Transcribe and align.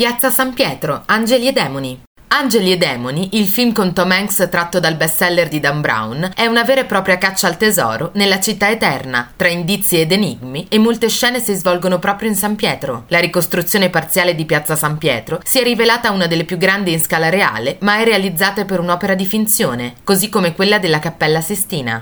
Piazza 0.00 0.30
San 0.30 0.54
Pietro, 0.54 1.02
Angeli 1.04 1.46
e 1.46 1.52
Demoni. 1.52 2.00
Angeli 2.32 2.70
e 2.70 2.76
Demoni, 2.78 3.30
il 3.32 3.48
film 3.48 3.72
con 3.72 3.92
Tom 3.92 4.12
Hanks 4.12 4.46
tratto 4.48 4.78
dal 4.78 4.94
bestseller 4.94 5.48
di 5.48 5.58
Dan 5.58 5.80
Brown, 5.80 6.30
è 6.34 6.46
una 6.46 6.62
vera 6.62 6.82
e 6.82 6.84
propria 6.84 7.18
caccia 7.18 7.48
al 7.48 7.56
tesoro 7.56 8.12
nella 8.14 8.38
città 8.38 8.70
eterna. 8.70 9.32
Tra 9.34 9.48
indizi 9.48 10.00
ed 10.00 10.12
enigmi 10.12 10.68
e 10.70 10.78
molte 10.78 11.08
scene 11.08 11.40
si 11.40 11.52
svolgono 11.54 11.98
proprio 11.98 12.28
in 12.28 12.36
San 12.36 12.54
Pietro. 12.54 13.04
La 13.08 13.18
ricostruzione 13.18 13.90
parziale 13.90 14.36
di 14.36 14.44
Piazza 14.44 14.76
San 14.76 14.96
Pietro 14.96 15.40
si 15.44 15.58
è 15.58 15.64
rivelata 15.64 16.12
una 16.12 16.28
delle 16.28 16.44
più 16.44 16.56
grandi 16.56 16.92
in 16.92 17.00
scala 17.02 17.28
reale, 17.28 17.78
ma 17.80 17.98
è 17.98 18.04
realizzata 18.04 18.64
per 18.64 18.78
un'opera 18.78 19.14
di 19.14 19.26
finzione, 19.26 19.94
così 20.04 20.28
come 20.28 20.54
quella 20.54 20.78
della 20.78 21.00
Cappella 21.00 21.40
Sistina. 21.40 21.98